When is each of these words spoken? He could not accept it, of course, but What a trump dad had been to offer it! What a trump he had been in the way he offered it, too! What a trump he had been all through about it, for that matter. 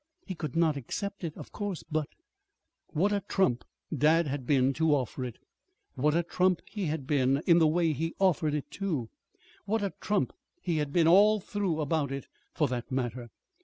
He 0.25 0.33
could 0.33 0.55
not 0.55 0.77
accept 0.77 1.23
it, 1.23 1.37
of 1.37 1.51
course, 1.51 1.83
but 1.83 2.07
What 2.87 3.13
a 3.13 3.19
trump 3.27 3.63
dad 3.95 4.25
had 4.25 4.47
been 4.47 4.73
to 4.73 4.95
offer 4.95 5.23
it! 5.23 5.37
What 5.93 6.15
a 6.15 6.23
trump 6.23 6.59
he 6.65 6.85
had 6.87 7.05
been 7.05 7.43
in 7.45 7.59
the 7.59 7.67
way 7.67 7.93
he 7.93 8.15
offered 8.17 8.55
it, 8.55 8.71
too! 8.71 9.11
What 9.65 9.83
a 9.83 9.93
trump 10.01 10.33
he 10.59 10.77
had 10.77 10.91
been 10.91 11.07
all 11.07 11.39
through 11.39 11.81
about 11.81 12.11
it, 12.11 12.25
for 12.55 12.67
that 12.69 12.91
matter. 12.91 13.29